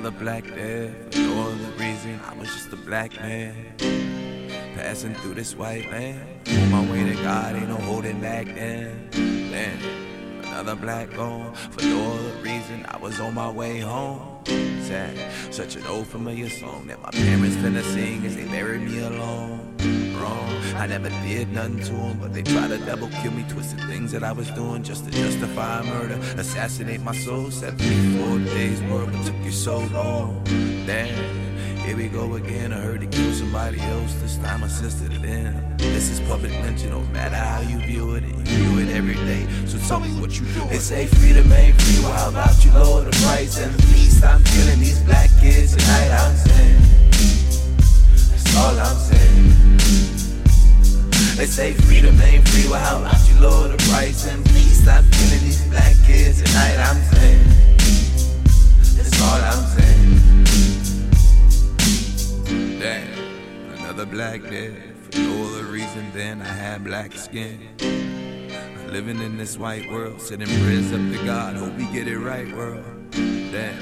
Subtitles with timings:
[0.00, 3.54] Another black death, for no other reason, I was just a black man.
[4.74, 9.10] Passing through this white land, on my way to God, ain't no holding back then.
[9.10, 9.78] Then,
[10.42, 14.42] another black gone, for no other reason, I was on my way home.
[14.46, 15.18] Sad,
[15.52, 19.76] such an old familiar song that my parents finna sing as they buried me alone.
[20.30, 23.80] Wrong, I never did nothing to them, but they tried to double kill me, twisted
[23.80, 27.50] things that I was doing just to justify murder, assassinate my soul.
[27.50, 30.42] 74 days work, what took you so long?
[30.86, 31.50] Damn.
[31.84, 32.72] Here we go again.
[32.72, 34.14] I heard it kill somebody else.
[34.22, 35.76] This time I assisted it in.
[35.78, 38.22] This is public lynching, no matter how you view it.
[38.22, 39.46] You view it every day.
[39.66, 40.60] So tell me what you do.
[40.68, 42.02] They say freedom ain't free.
[42.02, 43.58] How about you lower the price?
[43.58, 44.99] And at I'm killing these
[51.50, 52.70] say freedom ain't free.
[52.70, 54.24] Well, how about you lower the price?
[54.26, 56.78] And at stop killing these black kids tonight.
[56.78, 57.44] I'm saying.
[58.94, 60.10] That's all I'm saying.
[62.78, 64.76] Damn, another black death
[65.10, 67.58] for no other reason than I had black skin.
[68.86, 72.46] Living in this white world, sending prayers up to God, hope we get it right,
[72.54, 72.84] world.
[73.10, 73.76] Damn,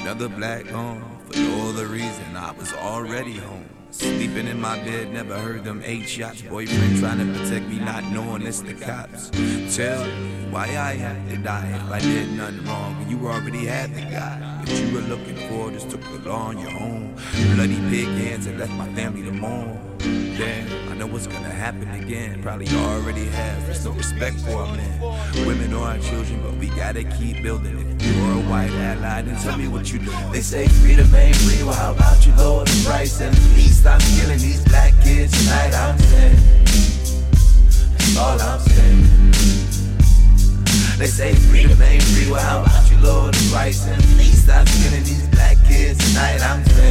[0.00, 3.68] another black gone for no other reason I was already home.
[3.90, 6.42] Sleeping in my bed, never heard them eight shots.
[6.42, 9.30] Boyfriend trying to protect me, not knowing it's the cops.
[9.76, 13.00] Tell me why I had to die if I did nothing wrong.
[13.00, 16.48] And you already had the guy that you were looking for, just took the law
[16.48, 17.14] on your own.
[17.54, 19.78] Bloody pig hands and left my family to mourn.
[19.98, 22.42] Damn, I know what's gonna happen again.
[22.42, 23.64] Probably already has.
[23.66, 25.46] There's no respect for a man.
[25.46, 28.02] Women or our children, but we gotta keep building it.
[28.48, 30.12] White ally, then tell me what you do.
[30.32, 31.62] They say freedom ain't free.
[31.64, 35.32] Well, how about you lower the price and at least stop killing these black kids
[35.32, 35.74] tonight?
[35.74, 36.36] I'm saying.
[37.96, 39.04] That's all I'm saying.
[40.98, 42.30] They say freedom ain't free.
[42.30, 45.98] Well, how about you lower the price and at least stop killing these black kids
[46.12, 46.42] tonight?
[46.42, 46.83] I'm saying.